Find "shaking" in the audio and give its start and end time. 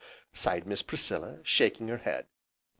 1.43-1.87